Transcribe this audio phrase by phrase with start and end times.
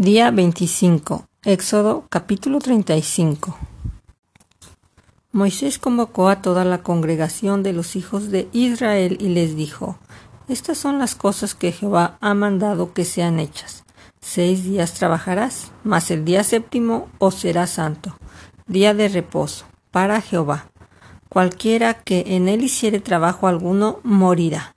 [0.00, 1.26] Día 25.
[1.42, 3.58] Éxodo capítulo 35.
[5.32, 9.98] Moisés convocó a toda la congregación de los hijos de Israel y les dijo,
[10.46, 13.82] Estas son las cosas que Jehová ha mandado que sean hechas.
[14.20, 18.16] Seis días trabajarás, mas el día séptimo os será santo,
[18.68, 20.70] día de reposo, para Jehová.
[21.28, 24.76] Cualquiera que en él hiciere trabajo alguno morirá.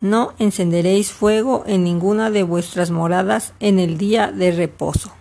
[0.00, 5.12] No encenderéis fuego en ninguna de vuestras moradas en el día de reposo.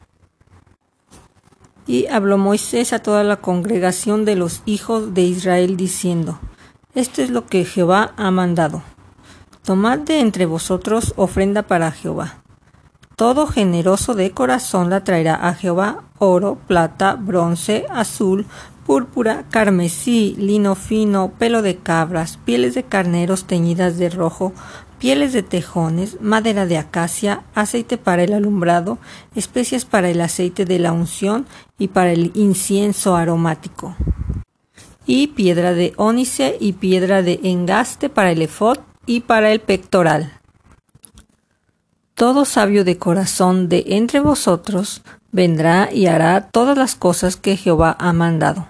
[1.86, 6.40] Y habló Moisés a toda la congregación de los hijos de Israel diciendo,
[6.96, 8.84] Esto es lo que Jehová ha mandado.
[9.64, 12.44] Tomad de entre vosotros ofrenda para Jehová.
[13.16, 18.46] Todo generoso de corazón la traerá a Jehová oro, plata, bronce, azul,
[18.90, 24.52] púrpura, carmesí, lino fino, pelo de cabras, pieles de carneros teñidas de rojo,
[24.98, 28.98] pieles de tejones, madera de acacia, aceite para el alumbrado,
[29.36, 31.46] especias para el aceite de la unción
[31.78, 33.96] y para el incienso aromático,
[35.06, 40.34] y piedra de ónice y piedra de engaste para el efod y para el pectoral.
[42.16, 47.96] Todo sabio de corazón de entre vosotros vendrá y hará todas las cosas que Jehová
[48.00, 48.68] ha mandado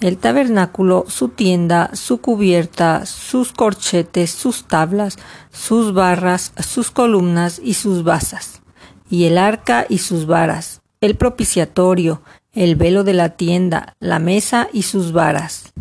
[0.00, 5.18] el tabernáculo, su tienda, su cubierta, sus corchetes, sus tablas,
[5.52, 8.62] sus barras, sus columnas y sus basas,
[9.10, 12.22] y el arca y sus varas, el propiciatorio,
[12.54, 15.72] el velo de la tienda, la mesa y sus varas,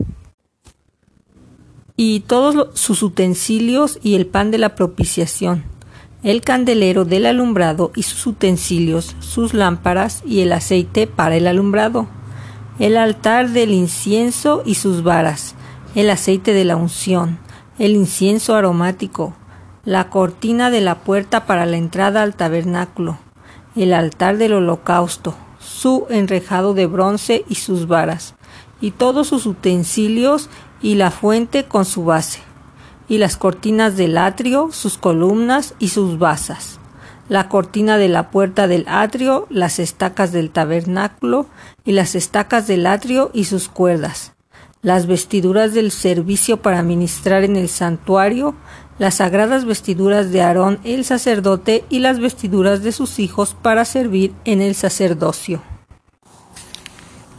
[1.95, 5.63] y todos sus utensilios y el pan de la propiciación,
[6.23, 12.09] el candelero del alumbrado y sus utensilios, sus lámparas y el aceite para el alumbrado
[12.79, 15.55] el altar del incienso y sus varas,
[15.95, 17.37] el aceite de la unción,
[17.77, 19.33] el incienso aromático,
[19.83, 23.17] la cortina de la puerta para la entrada al tabernáculo,
[23.75, 28.35] el altar del holocausto, su enrejado de bronce y sus varas,
[28.79, 30.49] y todos sus utensilios
[30.81, 32.39] y la fuente con su base,
[33.09, 36.79] y las cortinas del atrio, sus columnas y sus basas
[37.29, 41.45] la cortina de la puerta del atrio, las estacas del tabernáculo
[41.85, 44.33] y las estacas del atrio y sus cuerdas,
[44.81, 48.55] las vestiduras del servicio para ministrar en el santuario,
[48.97, 54.33] las sagradas vestiduras de Aarón el sacerdote y las vestiduras de sus hijos para servir
[54.43, 55.61] en el sacerdocio.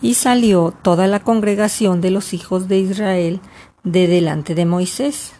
[0.01, 3.41] Y salió toda la congregación de los hijos de Israel
[3.85, 5.33] de delante de Moisés.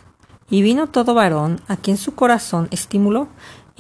[0.51, 3.29] Y vino todo varón a quien su corazón estimuló,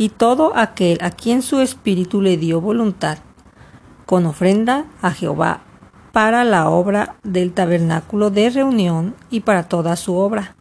[0.00, 3.18] y todo aquel a quien su espíritu le dio voluntad,
[4.06, 5.60] con ofrenda a Jehová
[6.10, 10.56] para la obra del tabernáculo de reunión y para toda su obra,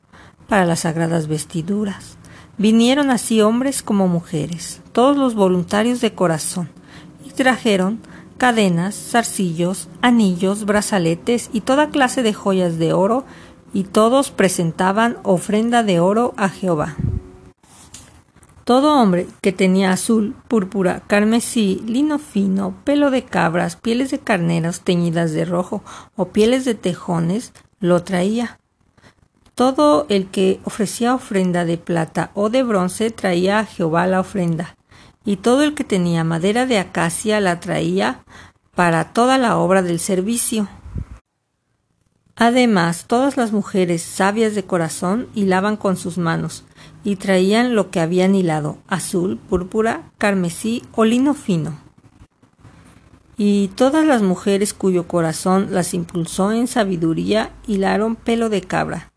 [0.50, 2.17] para las sagradas vestiduras.
[2.57, 6.69] Vinieron así hombres como mujeres, todos los voluntarios de corazón,
[7.25, 8.01] y trajeron
[8.38, 13.23] cadenas, zarcillos, anillos, brazaletes y toda clase de joyas de oro,
[13.73, 16.97] y todos presentaban ofrenda de oro a Jehová.
[18.69, 24.81] Todo hombre que tenía azul, púrpura, carmesí, lino fino, pelo de cabras, pieles de carneros
[24.81, 25.81] teñidas de rojo
[26.16, 28.59] o pieles de tejones, lo traía.
[29.56, 34.78] Todo el que ofrecía ofrenda de plata o de bronce traía a Jehová la ofrenda,
[35.25, 38.24] y todo el que tenía madera de acacia la traía
[38.75, 40.69] para toda la obra del servicio.
[42.36, 46.66] Además, todas las mujeres sabias de corazón hilaban con sus manos,
[47.04, 51.80] y traían lo que habían hilado, azul, púrpura, carmesí o lino fino.
[53.38, 59.12] Y todas las mujeres cuyo corazón las impulsó en sabiduría hilaron pelo de cabra.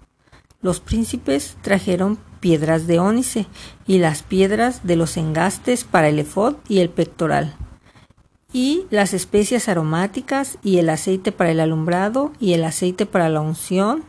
[0.61, 3.47] Los príncipes trajeron piedras de ónice
[3.87, 7.57] y las piedras de los engastes para el efod y el pectoral
[8.53, 13.41] y las especias aromáticas y el aceite para el alumbrado y el aceite para la
[13.41, 14.05] unción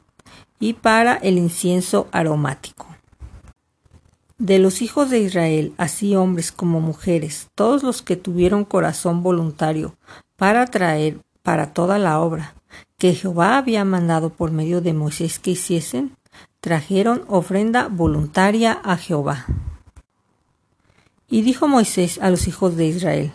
[0.60, 2.93] y para el incienso aromático.
[4.38, 9.96] De los hijos de Israel, así hombres como mujeres, todos los que tuvieron corazón voluntario
[10.36, 12.56] para traer para toda la obra
[12.98, 16.16] que Jehová había mandado por medio de Moisés que hiciesen,
[16.62, 19.46] trajeron ofrenda voluntaria a Jehová.
[21.28, 23.32] Y dijo Moisés a los hijos de Israel,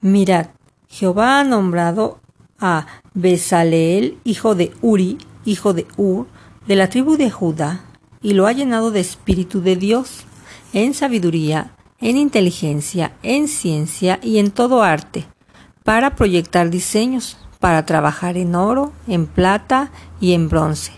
[0.00, 0.50] Mirad,
[0.86, 2.20] Jehová ha nombrado
[2.60, 6.26] a Besaleel, hijo de Uri, hijo de Ur,
[6.68, 7.84] de la tribu de Judá,
[8.22, 10.24] y lo ha llenado de espíritu de Dios,
[10.72, 15.26] en sabiduría, en inteligencia, en ciencia y en todo arte,
[15.84, 19.90] para proyectar diseños, para trabajar en oro, en plata
[20.20, 20.92] y en bronce,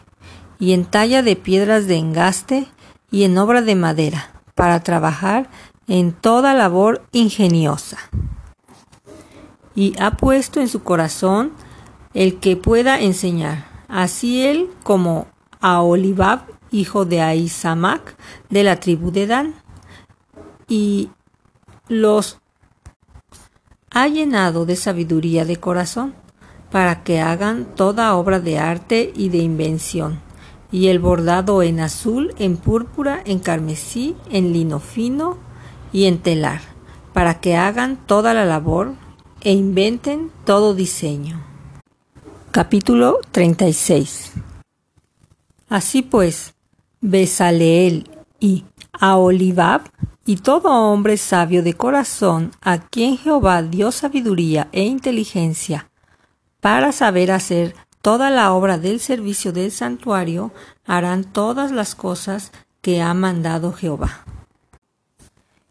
[0.58, 2.66] y en talla de piedras de engaste
[3.10, 5.48] y en obra de madera, para trabajar
[5.88, 7.98] en toda labor ingeniosa.
[9.74, 11.52] y ha puesto en su corazón
[12.14, 15.26] el que pueda enseñar, así él como
[15.60, 16.40] a Olibab,
[16.70, 18.16] hijo de Aizamac,
[18.50, 19.54] de la tribu de Dan,
[20.72, 21.10] y
[21.88, 22.38] los
[23.90, 26.14] ha llenado de sabiduría de corazón,
[26.70, 30.18] para que hagan toda obra de arte y de invención,
[30.70, 35.36] y el bordado en azul, en púrpura, en carmesí, en lino fino
[35.92, 36.62] y en telar,
[37.12, 38.94] para que hagan toda la labor
[39.42, 41.38] e inventen todo diseño.
[42.50, 44.32] Capítulo 36
[45.68, 46.54] Así pues,
[47.02, 48.08] Besaleel
[48.40, 48.64] y
[48.98, 49.82] Aolibab
[50.24, 55.90] y todo hombre sabio de corazón a quien Jehová dio sabiduría e inteligencia
[56.60, 60.52] para saber hacer toda la obra del servicio del santuario,
[60.86, 64.24] harán todas las cosas que ha mandado Jehová.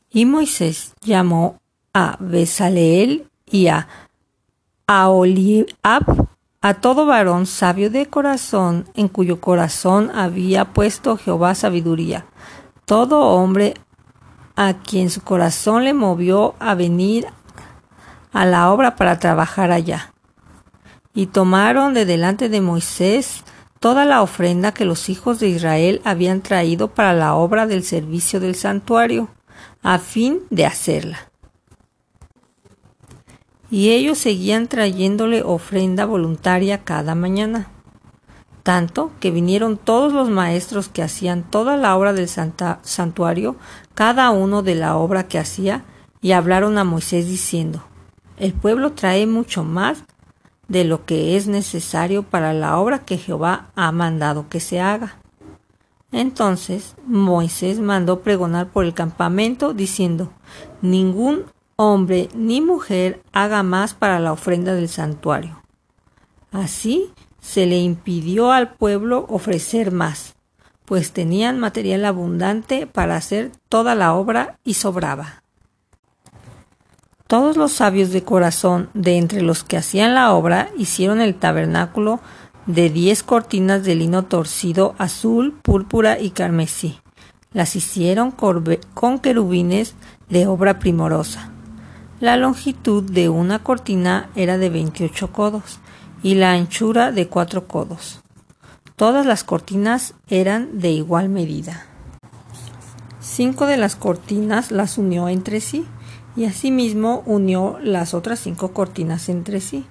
[0.10, 1.60] Y Moisés llamó
[1.94, 3.88] a Besaleel y a
[4.88, 6.28] Aoliab,
[6.62, 12.26] a todo varón sabio de corazón, en cuyo corazón había puesto Jehová sabiduría,
[12.86, 13.76] todo hombre
[14.56, 17.28] a quien su corazón le movió a venir
[18.32, 20.14] a la obra para trabajar allá.
[21.14, 23.44] Y tomaron de delante de Moisés
[23.80, 28.40] toda la ofrenda que los hijos de Israel habían traído para la obra del servicio
[28.40, 29.30] del santuario,
[29.84, 31.32] a fin de hacerla.
[33.70, 37.70] Y ellos seguían trayéndole ofrenda voluntaria cada mañana
[38.64, 43.56] tanto que vinieron todos los maestros que hacían toda la obra del santuario,
[43.94, 45.84] cada uno de la obra que hacía,
[46.22, 47.84] y hablaron a Moisés diciendo,
[48.38, 50.04] El pueblo trae mucho más
[50.68, 55.18] de lo que es necesario para la obra que Jehová ha mandado que se haga.
[56.12, 60.32] Entonces Moisés mandó pregonar por el campamento, diciendo,
[60.82, 65.62] Ningún hombre ni mujer haga más para la ofrenda del santuario.
[66.52, 67.12] Así
[67.42, 70.36] se le impidió al pueblo ofrecer más,
[70.86, 75.44] pues tenían material abundante para hacer toda la obra y sobraba.
[77.28, 82.20] Todos los sabios de corazón de entre los que hacían la obra hicieron el tabernáculo
[82.66, 87.00] de diez cortinas de lino torcido azul, púrpura y carmesí.
[87.54, 89.96] Las hicieron con querubines
[90.30, 91.52] de obra primorosa.
[92.20, 95.80] La longitud de una cortina era de veintiocho codos
[96.24, 98.22] y la anchura de cuatro codos.
[98.96, 101.86] Todas las cortinas eran de igual medida.
[103.20, 105.86] Cinco de las cortinas las unió entre sí
[106.36, 109.86] y asimismo unió las otras cinco cortinas entre sí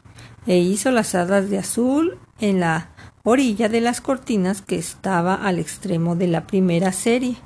[0.47, 2.91] e hizo las hadas de azul en la
[3.25, 7.37] orilla de las cortinas que estaba al extremo de la primera serie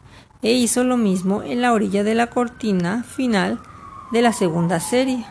[0.42, 3.60] e hizo lo mismo en la orilla de la cortina final
[4.12, 5.25] de la segunda serie.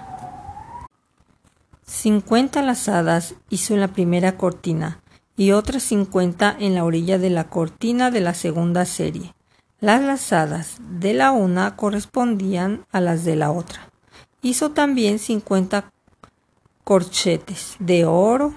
[1.85, 5.01] Cincuenta lazadas hizo en la primera cortina
[5.35, 9.33] y otras cincuenta en la orilla de la cortina de la segunda serie.
[9.81, 13.89] Las lazadas de la una correspondían a las de la otra.
[14.41, 15.91] Hizo también cincuenta
[16.85, 18.53] corchetes de oro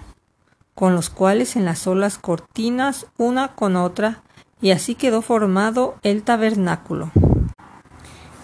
[0.77, 4.23] con los cuales enlazó las cortinas una con otra
[4.61, 7.11] y así quedó formado el tabernáculo.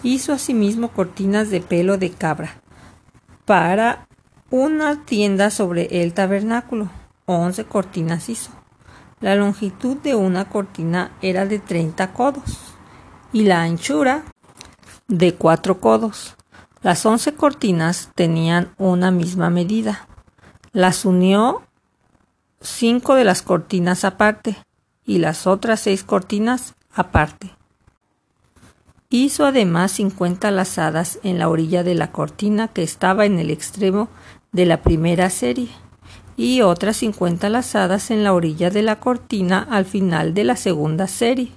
[0.03, 2.61] Hizo asimismo cortinas de pelo de cabra
[3.45, 4.07] para
[4.53, 6.91] una tienda sobre el tabernáculo.
[7.25, 8.51] Once cortinas hizo.
[9.19, 12.59] La longitud de una cortina era de treinta codos
[13.31, 14.23] y la anchura
[15.07, 16.35] de cuatro codos.
[16.83, 20.07] Las once cortinas tenían una misma medida.
[20.71, 21.63] Las unió
[22.61, 24.55] cinco de las cortinas aparte
[25.03, 27.55] y las otras seis cortinas aparte.
[29.09, 34.09] Hizo además cincuenta lazadas en la orilla de la cortina que estaba en el extremo
[34.53, 35.69] de la primera serie
[36.37, 41.07] y otras 50 lazadas en la orilla de la cortina al final de la segunda
[41.07, 41.51] serie.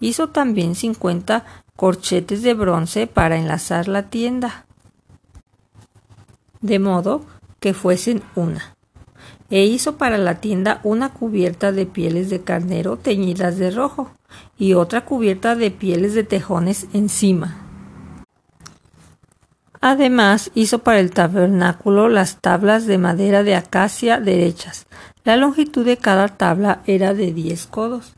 [0.00, 1.44] Hizo también 50
[1.76, 4.66] corchetes de bronce para enlazar la tienda,
[6.60, 7.24] de modo
[7.60, 8.76] que fuesen una.
[9.50, 14.10] E hizo para la tienda una cubierta de pieles de carnero teñidas de rojo
[14.58, 17.63] y otra cubierta de pieles de tejones encima.
[19.86, 24.86] Además, hizo para el tabernáculo las tablas de madera de acacia derechas.
[25.24, 28.14] La longitud de cada tabla era de diez codos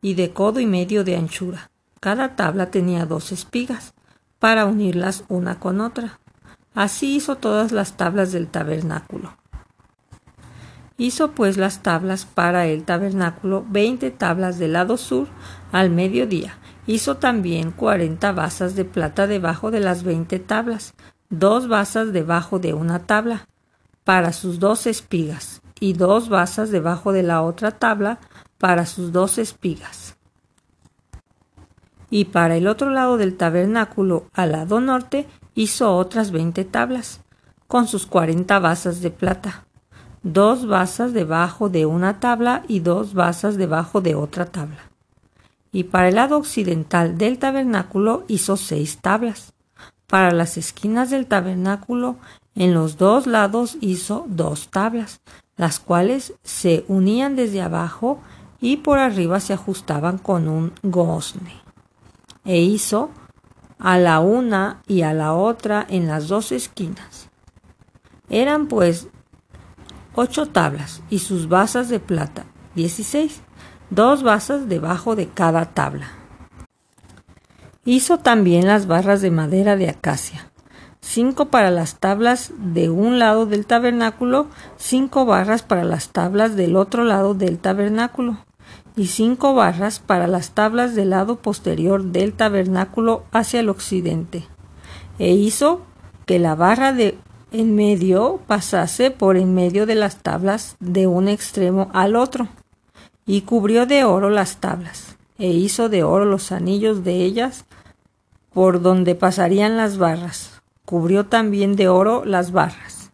[0.00, 1.70] y de codo y medio de anchura.
[2.00, 3.92] Cada tabla tenía dos espigas
[4.38, 6.20] para unirlas una con otra.
[6.72, 9.36] Así hizo todas las tablas del tabernáculo.
[10.96, 15.28] Hizo pues las tablas para el tabernáculo veinte tablas del lado sur
[15.70, 16.56] al mediodía
[16.86, 20.94] Hizo también cuarenta basas de plata debajo de las veinte tablas,
[21.30, 23.48] dos basas debajo de una tabla,
[24.04, 28.18] para sus dos espigas, y dos basas debajo de la otra tabla,
[28.58, 30.16] para sus dos espigas.
[32.10, 37.22] Y para el otro lado del tabernáculo, al lado norte, hizo otras veinte tablas,
[37.66, 39.64] con sus cuarenta basas de plata,
[40.22, 44.90] dos basas debajo de una tabla y dos basas debajo de otra tabla.
[45.74, 49.54] Y para el lado occidental del tabernáculo hizo seis tablas.
[50.06, 52.16] Para las esquinas del tabernáculo,
[52.54, 55.20] en los dos lados hizo dos tablas,
[55.56, 58.20] las cuales se unían desde abajo
[58.60, 61.60] y por arriba se ajustaban con un gozne.
[62.44, 63.10] E hizo
[63.80, 67.30] a la una y a la otra en las dos esquinas.
[68.28, 69.08] Eran pues
[70.14, 73.42] ocho tablas y sus basas de plata, dieciséis,
[73.90, 76.08] dos basas debajo de cada tabla.
[77.84, 80.50] Hizo también las barras de madera de acacia,
[81.00, 86.76] cinco para las tablas de un lado del tabernáculo, cinco barras para las tablas del
[86.76, 88.38] otro lado del tabernáculo,
[88.96, 94.46] y cinco barras para las tablas del lado posterior del tabernáculo hacia el occidente.
[95.18, 95.82] E hizo
[96.26, 97.18] que la barra de
[97.52, 102.48] en medio pasase por en medio de las tablas de un extremo al otro,
[103.26, 107.64] y cubrió de oro las tablas, e hizo de oro los anillos de ellas
[108.52, 113.10] por donde pasarían las barras, cubrió también de oro las barras.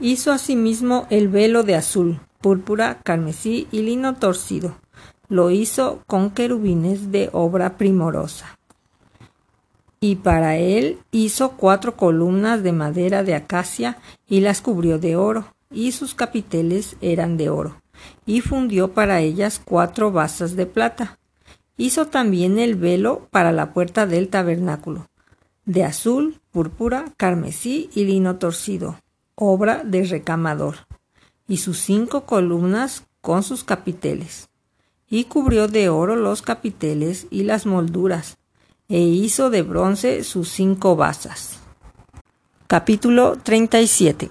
[0.00, 4.76] Hizo asimismo el velo de azul, púrpura, carmesí y lino torcido.
[5.28, 8.58] Lo hizo con querubines de obra primorosa.
[10.00, 15.54] Y para él hizo cuatro columnas de madera de acacia y las cubrió de oro,
[15.70, 17.79] y sus capiteles eran de oro,
[18.26, 21.18] y fundió para ellas cuatro basas de plata.
[21.76, 25.08] Hizo también el velo para la puerta del tabernáculo,
[25.64, 29.00] de azul, púrpura, carmesí y lino torcido,
[29.34, 30.76] obra de recamador
[31.48, 34.48] y sus cinco columnas con sus capiteles.
[35.08, 38.38] Y cubrió de oro los capiteles y las molduras,
[38.88, 41.58] e hizo de bronce sus cinco basas.
[42.68, 44.30] Capítulo 37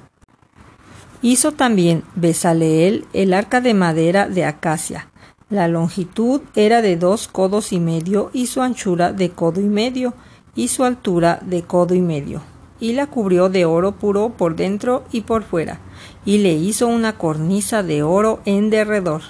[1.21, 5.09] Hizo también Besaleel el arca de madera de acacia.
[5.49, 10.13] La longitud era de dos codos y medio y su anchura de codo y medio
[10.55, 12.41] y su altura de codo y medio.
[12.79, 15.81] Y la cubrió de oro puro por dentro y por fuera
[16.23, 19.21] y le hizo una cornisa de oro en derredor.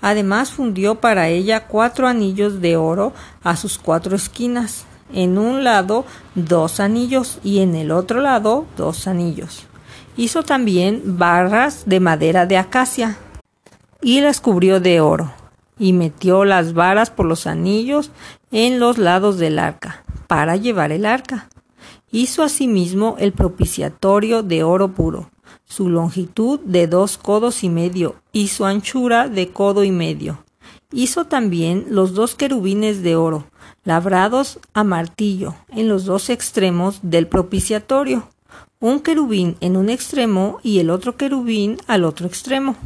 [0.00, 3.12] Además fundió para ella cuatro anillos de oro
[3.44, 6.04] a sus cuatro esquinas, en un lado
[6.34, 9.66] dos anillos y en el otro lado dos anillos.
[10.18, 13.16] Hizo también barras de madera de acacia
[14.02, 15.32] y las cubrió de oro,
[15.78, 18.10] y metió las varas por los anillos
[18.50, 21.48] en los lados del arca, para llevar el arca.
[22.10, 25.30] Hizo asimismo el propiciatorio de oro puro,
[25.64, 30.42] su longitud de dos codos y medio y su anchura de codo y medio.
[30.90, 33.46] Hizo también los dos querubines de oro,
[33.84, 38.28] labrados a martillo, en los dos extremos del propiciatorio,
[38.80, 42.76] un querubín en un extremo y el otro querubín al otro extremo.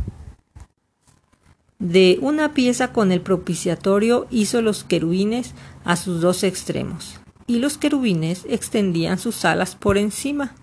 [1.79, 7.77] De una pieza con el propiciatorio hizo los querubines a sus dos extremos, y los
[7.77, 10.55] querubines extendían sus alas por encima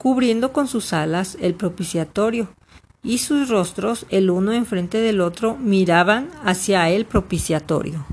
[0.00, 2.48] cubriendo con sus alas el propiciatorio,
[3.02, 8.06] y sus rostros, el uno enfrente del otro, miraban hacia el propiciatorio.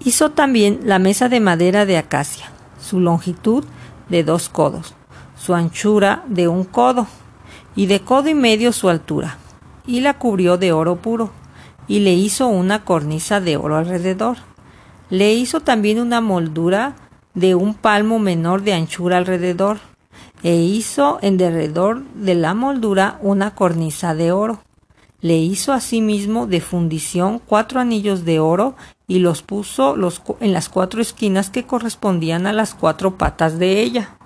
[0.00, 2.50] Hizo también la mesa de madera de acacia,
[2.80, 3.64] su longitud
[4.08, 4.94] de dos codos,
[5.44, 7.08] su anchura de un codo,
[7.74, 9.38] y de codo y medio su altura,
[9.84, 11.32] y la cubrió de oro puro,
[11.88, 14.36] y le hizo una cornisa de oro alrededor.
[15.10, 16.94] Le hizo también una moldura
[17.34, 19.78] de un palmo menor de anchura alrededor,
[20.44, 24.62] e hizo en derredor de la moldura una cornisa de oro.
[25.20, 28.76] Le hizo asimismo de fundición cuatro anillos de oro
[29.08, 29.96] y los puso
[30.40, 34.16] en las cuatro esquinas que correspondían a las cuatro patas de ella.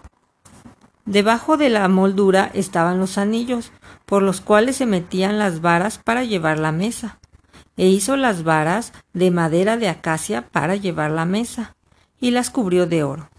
[1.06, 3.70] Debajo de la moldura estaban los anillos,
[4.06, 7.20] por los cuales se metían las varas para llevar la mesa.
[7.76, 11.76] E hizo las varas de madera de acacia para llevar la mesa,
[12.20, 13.30] y las cubrió de oro.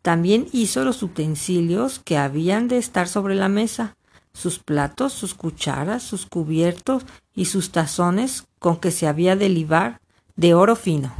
[0.00, 3.94] También hizo los utensilios que habían de estar sobre la mesa,
[4.32, 7.04] sus platos, sus cucharas, sus cubiertos
[7.34, 10.00] y sus tazones con que se había de libar
[10.36, 11.12] de oro fino.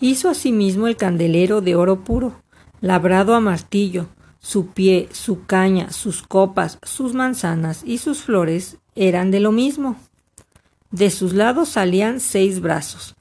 [0.00, 2.41] Hizo asimismo el candelero de oro puro,
[2.82, 4.08] labrado a martillo,
[4.40, 9.96] su pie, su caña, sus copas, sus manzanas y sus flores eran de lo mismo.
[10.90, 13.14] De sus lados salían seis brazos,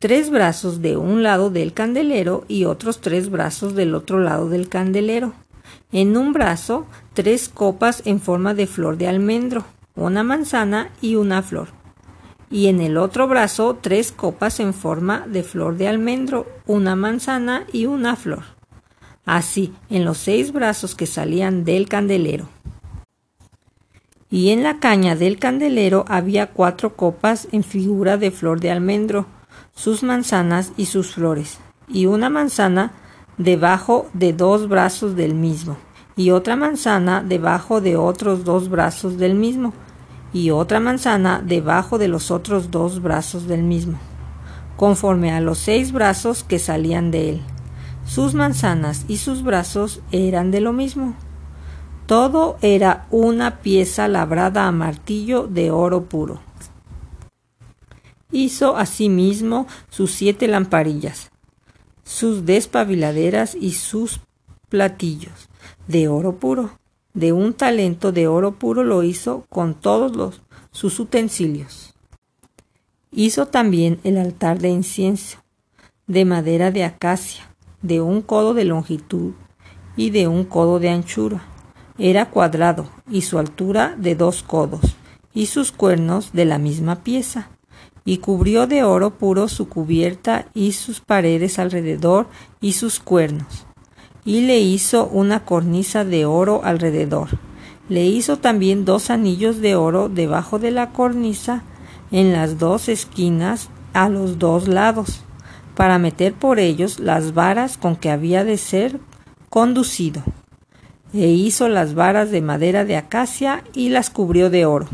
[0.00, 4.68] tres brazos de un lado del candelero y otros tres brazos del otro lado del
[4.68, 5.34] candelero.
[5.92, 11.42] En un brazo, tres copas en forma de flor de almendro, una manzana y una
[11.42, 11.68] flor.
[12.50, 17.64] Y en el otro brazo, tres copas en forma de flor de almendro, una manzana
[17.72, 18.53] y una flor.
[19.26, 22.48] Así, en los seis brazos que salían del candelero.
[24.30, 29.26] Y en la caña del candelero había cuatro copas en figura de flor de almendro,
[29.74, 32.92] sus manzanas y sus flores, y una manzana
[33.38, 35.76] debajo de dos brazos del mismo,
[36.16, 39.72] y otra manzana debajo de otros dos brazos del mismo,
[40.32, 43.98] y otra manzana debajo de los otros dos brazos del mismo,
[44.76, 47.42] conforme a los seis brazos que salían de él.
[48.04, 51.14] Sus manzanas y sus brazos eran de lo mismo.
[52.06, 56.40] Todo era una pieza labrada a martillo de oro puro.
[58.30, 61.30] Hizo asimismo sus siete lamparillas,
[62.02, 64.20] sus despabiladeras y sus
[64.68, 65.48] platillos
[65.88, 66.78] de oro puro.
[67.14, 70.42] De un talento de oro puro lo hizo con todos los,
[70.72, 71.94] sus utensilios.
[73.12, 75.38] Hizo también el altar de incienso,
[76.08, 77.53] de madera de acacia,
[77.84, 79.34] de un codo de longitud
[79.96, 81.44] y de un codo de anchura.
[81.98, 84.96] Era cuadrado y su altura de dos codos,
[85.32, 87.50] y sus cuernos de la misma pieza
[88.04, 92.26] y cubrió de oro puro su cubierta y sus paredes alrededor
[92.60, 93.66] y sus cuernos,
[94.24, 97.28] y le hizo una cornisa de oro alrededor.
[97.88, 101.62] Le hizo también dos anillos de oro debajo de la cornisa
[102.10, 105.22] en las dos esquinas a los dos lados,
[105.74, 109.00] para meter por ellos las varas con que había de ser
[109.50, 110.22] conducido.
[111.12, 114.88] E hizo las varas de madera de acacia y las cubrió de oro.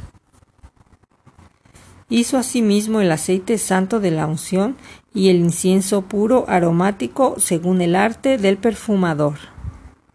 [2.09, 4.77] Hizo asimismo el aceite santo de la unción
[5.15, 9.39] y el incienso puro aromático según el arte del perfumador.